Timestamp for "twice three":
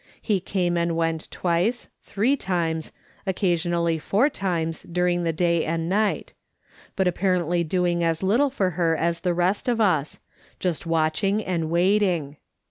1.29-2.35